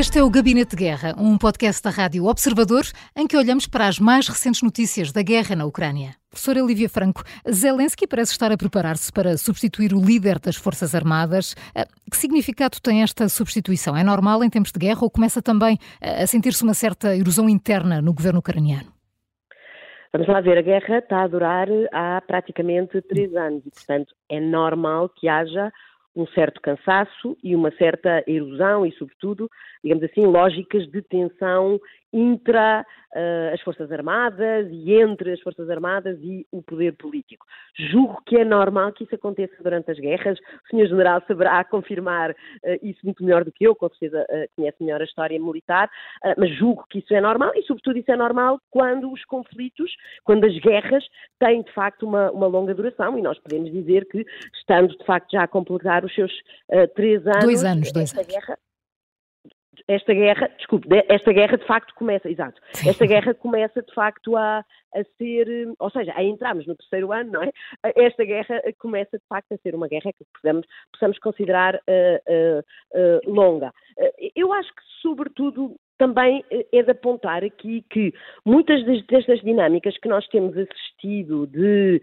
[0.00, 2.84] Este é o Gabinete de Guerra, um podcast da Rádio Observador
[3.14, 6.12] em que olhamos para as mais recentes notícias da guerra na Ucrânia.
[6.30, 11.54] Professora Lívia Franco, Zelensky parece estar a preparar-se para substituir o líder das Forças Armadas.
[11.74, 13.94] Eh, que significado tem esta substituição?
[13.94, 18.00] É normal em tempos de guerra ou começa também a sentir-se uma certa erosão interna
[18.00, 18.90] no governo ucraniano?
[20.14, 24.40] Vamos lá ver, a guerra está a durar há praticamente três anos e, portanto, é
[24.40, 25.70] normal que haja
[26.14, 29.48] um certo cansaço e uma certa erosão e, sobretudo,
[29.82, 31.80] digamos assim, lógicas de tensão
[32.12, 37.46] intra uh, as Forças Armadas e entre as Forças Armadas e o poder político.
[37.90, 40.38] Julgo que é normal que isso aconteça durante as guerras.
[40.38, 40.88] O Sr.
[40.88, 42.34] General saberá confirmar uh,
[42.82, 45.90] isso muito melhor do que eu, com certeza uh, conhece melhor a história militar,
[46.36, 49.90] mas julgo que isso é normal e, sobretudo, isso é normal quando os conflitos,
[50.24, 51.04] quando as guerras
[51.38, 55.30] têm, de facto, uma, uma longa duração e nós podemos dizer que, estando, de facto,
[55.32, 56.32] já a completar os seus
[56.94, 58.26] três anos, dois anos, dois anos.
[58.26, 58.58] guerra
[59.90, 64.64] esta guerra, desculpe, esta guerra de facto começa, exato, esta guerra começa de facto a,
[64.94, 65.46] a ser,
[65.80, 67.50] ou seja, a entrarmos no terceiro ano, não é?
[67.96, 71.80] Esta guerra começa de facto a ser uma guerra que podemos, possamos considerar uh,
[72.28, 72.60] uh,
[72.94, 73.72] uh, longa.
[74.36, 80.26] eu acho que, sobretudo, também é de apontar aqui que muitas destas dinâmicas que nós
[80.28, 82.00] temos assistido de,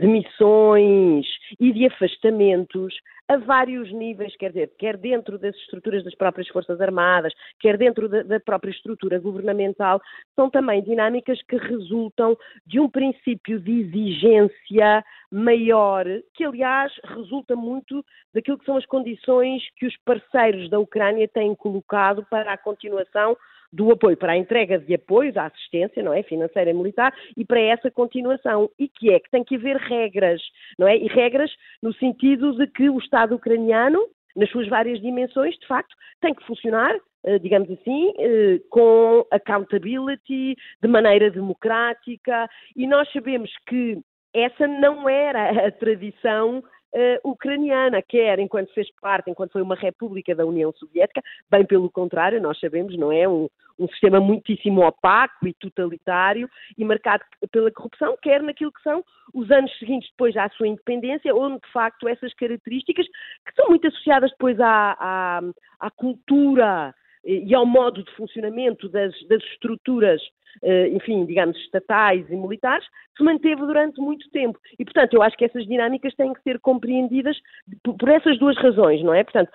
[0.00, 1.26] de missões
[1.60, 2.94] e de afastamentos
[3.28, 8.08] a vários níveis, quer dizer, quer dentro das estruturas das próprias Forças Armadas, quer dentro
[8.08, 10.00] da, da própria estrutura governamental,
[10.36, 12.36] são também dinâmicas que resultam
[12.66, 19.62] de um princípio de exigência maior, que aliás resulta muito daquilo que são as condições
[19.76, 23.36] que os parceiros da Ucrânia têm colocado para a continuação
[23.74, 27.44] do apoio, para a entrega de apoio, da assistência, não é, financeira e militar, e
[27.44, 30.40] para essa continuação, e que é que tem que haver regras,
[30.78, 31.50] não é, e regras
[31.82, 33.98] no sentido de que o Estado ucraniano,
[34.36, 36.96] nas suas várias dimensões, de facto, tem que funcionar
[37.26, 42.46] eh, digamos assim, eh, com accountability, de maneira democrática,
[42.76, 43.98] e nós sabemos que
[44.34, 46.62] essa não era a tradição
[46.94, 51.20] uh, ucraniana, quer enquanto fez parte, enquanto foi uma república da União Soviética,
[51.50, 53.28] bem pelo contrário, nós sabemos, não é?
[53.28, 53.48] Um,
[53.78, 59.50] um sistema muitíssimo opaco e totalitário e marcado pela corrupção, quer naquilo que são os
[59.50, 64.30] anos seguintes depois à sua independência, onde de facto essas características, que são muito associadas
[64.30, 65.40] depois à, à,
[65.80, 70.20] à cultura e ao modo de funcionamento das, das estruturas,
[70.62, 72.86] eh, enfim, digamos, estatais e militares,
[73.16, 74.58] se manteve durante muito tempo.
[74.78, 77.36] E, portanto, eu acho que essas dinâmicas têm que ser compreendidas
[77.82, 79.24] por essas duas razões, não é?
[79.24, 79.50] Portanto,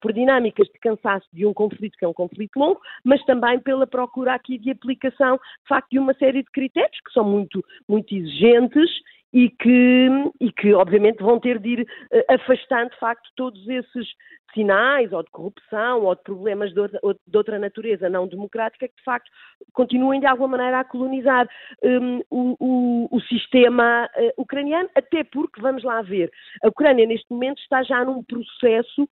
[0.00, 3.86] por dinâmicas de cansaço de um conflito que é um conflito longo, mas também pela
[3.86, 8.14] procura aqui de aplicação, de facto, de uma série de critérios que são muito, muito
[8.14, 8.90] exigentes
[9.34, 10.08] e que,
[10.40, 14.06] e que obviamente vão ter de ir uh, afastando de facto todos esses
[14.54, 18.94] sinais ou de corrupção ou de problemas de outra, de outra natureza não democrática que
[18.94, 19.28] de facto
[19.72, 21.48] continuem de alguma maneira a colonizar
[21.82, 26.30] um, o, o, sistema uh, ucraniano, até porque, vamos lá ver,
[26.62, 29.08] a Ucrânia neste momento está já num processo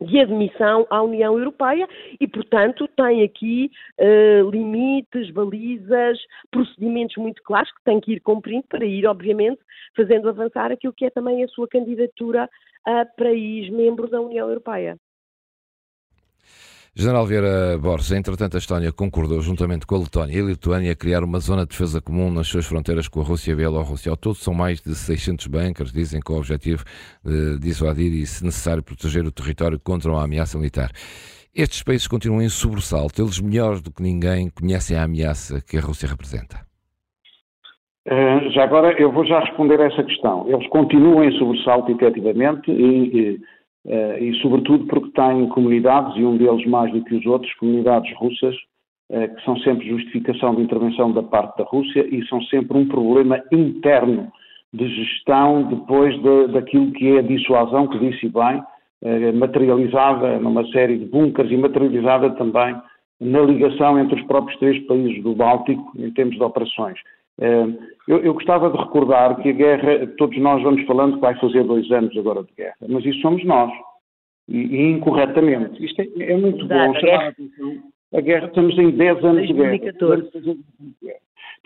[0.00, 1.88] de admissão à União Europeia
[2.20, 6.18] e, portanto, tem aqui uh, limites, balizas,
[6.50, 9.60] procedimentos muito claros que tem que ir cumprindo para ir, obviamente,
[9.96, 12.48] fazendo avançar aquilo que é também a sua candidatura
[12.86, 14.98] a país membro da União Europeia.
[16.96, 20.94] General Vieira Borges, entretanto, a Estónia concordou, juntamente com a Letónia e a Lituânia, a
[20.94, 24.10] criar uma zona de defesa comum nas suas fronteiras com a Rússia e a Bielorrússia.
[24.10, 26.84] Ao todo, são mais de 600 bunkers, dizem, com o objetivo
[27.24, 30.92] de dissuadir e, se necessário, proteger o território contra uma ameaça militar.
[31.52, 33.20] Estes países continuam em sobressalto.
[33.20, 36.64] Eles, melhores do que ninguém, conhecem a ameaça que a Rússia representa.
[38.06, 40.46] Uh, já agora, eu vou já responder a essa questão.
[40.48, 43.40] Eles continuam em sobressalto, efetivamente, e, e
[43.86, 48.10] Uh, e sobretudo porque têm comunidades, e um deles mais do que os outros, comunidades
[48.16, 48.54] russas,
[49.10, 52.86] uh, que são sempre justificação de intervenção da parte da Rússia e são sempre um
[52.86, 54.32] problema interno
[54.72, 58.62] de gestão depois de, daquilo que é a dissuasão, que disse bem,
[59.02, 62.74] uh, materializada numa série de bunkers e materializada também
[63.20, 66.98] na ligação entre os próprios três países do Báltico em termos de operações.
[67.38, 71.64] Eu, eu, gostava de recordar que a guerra, todos nós vamos falando que vai fazer
[71.64, 73.72] dois anos agora de guerra, mas isso somos nós.
[74.46, 75.82] E, e incorretamente.
[75.82, 77.82] Isto é, é muito Exato, bom chamar a atenção.
[78.12, 80.30] A guerra, estamos em 10 anos 2014.
[80.32, 80.58] de
[81.02, 81.18] guerra.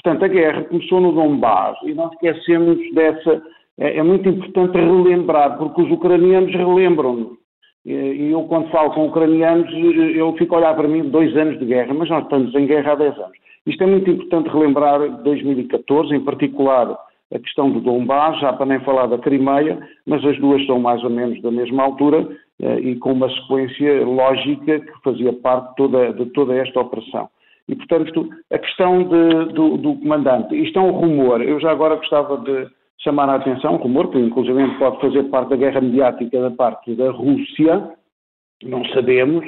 [0.03, 3.43] Portanto, a guerra começou no Donbass e nós esquecemos dessa.
[3.77, 7.37] É, é muito importante relembrar, porque os ucranianos relembram-nos.
[7.85, 9.73] E eu, quando falo com ucranianos,
[10.15, 12.93] eu fico a olhar para mim dois anos de guerra, mas nós estamos em guerra
[12.93, 13.38] há 10 anos.
[13.69, 16.99] Isto é muito importante relembrar 2014, em particular
[17.31, 21.05] a questão do Donbass, já para nem falar da Crimeia, mas as duas são mais
[21.05, 22.27] ou menos da mesma altura
[22.63, 27.29] eh, e com uma sequência lógica que fazia parte toda, de toda esta operação.
[27.69, 31.97] E, portanto, a questão de, do, do, comandante, isto é um rumor, eu já agora
[31.97, 32.67] gostava de
[33.03, 36.95] chamar a atenção, um rumor que inclusive pode fazer parte da guerra mediática da parte
[36.95, 37.91] da Rússia,
[38.65, 39.45] não sabemos,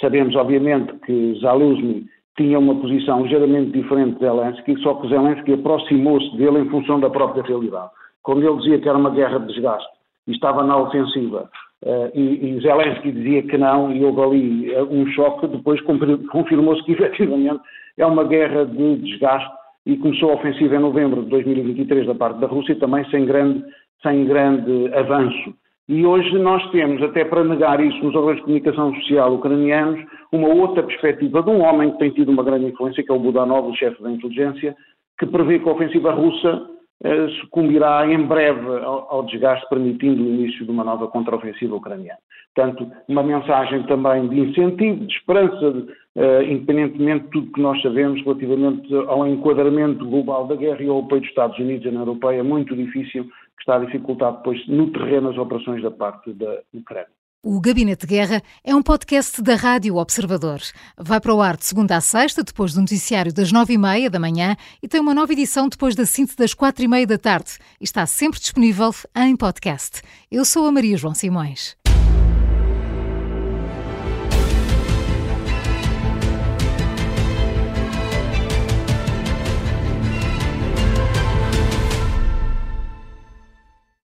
[0.00, 6.36] sabemos obviamente que Zaluzny tinha uma posição ligeiramente diferente de Zelensky, só que Zelensky aproximou-se
[6.36, 7.90] dele em função da própria realidade.
[8.22, 9.88] Quando ele dizia que era uma guerra de desgaste
[10.26, 11.48] e estava na ofensiva,
[11.84, 16.92] uh, e, Zelensky dizia que não, e houve ali uh, um choque, depois confirmou-se que
[16.94, 17.60] efetivamente
[17.98, 19.50] é uma guerra de desgaste
[19.86, 23.62] e começou a ofensiva em novembro de 2023 da parte da Rússia, também sem grande,
[24.02, 25.54] sem grande avanço.
[25.86, 30.02] E hoje nós temos, até para negar isso nos órgãos de comunicação social ucranianos,
[30.32, 33.18] uma outra perspectiva de um homem que tem tido uma grande influência, que é o
[33.18, 34.74] Budanov, o chefe da inteligência,
[35.18, 36.70] que prevê que a ofensiva russa
[37.04, 42.18] eh, sucumbirá em breve ao, ao, desgaste, permitindo o início de uma nova contraofensiva ucraniana.
[42.54, 47.82] Portanto, uma mensagem também de incentivo, de esperança, de, eh, independentemente de tudo que nós
[47.82, 52.00] sabemos relativamente ao enquadramento global da guerra e ao apoio dos Estados Unidos e na
[52.00, 56.32] Europeia, é muito difícil que está a dificultar depois no terreno as operações da parte
[56.32, 57.08] da Ucrânia.
[57.46, 60.60] O Gabinete de Guerra é um podcast da Rádio Observador.
[60.96, 64.08] Vai para o ar de segunda a sexta, depois do noticiário das nove e meia
[64.08, 67.18] da manhã e tem uma nova edição depois da síntese das quatro e meia da
[67.18, 67.58] tarde.
[67.78, 70.00] Está sempre disponível em podcast.
[70.32, 71.76] Eu sou a Maria João Simões.